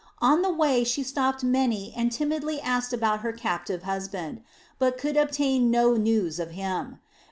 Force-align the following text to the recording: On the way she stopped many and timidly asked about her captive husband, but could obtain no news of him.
On 0.19 0.41
the 0.41 0.51
way 0.51 0.83
she 0.83 1.03
stopped 1.03 1.43
many 1.43 1.93
and 1.95 2.11
timidly 2.11 2.59
asked 2.59 2.91
about 2.91 3.19
her 3.19 3.31
captive 3.31 3.83
husband, 3.83 4.41
but 4.79 4.97
could 4.97 5.15
obtain 5.15 5.69
no 5.69 5.93
news 5.93 6.39
of 6.39 6.49
him. 6.49 6.97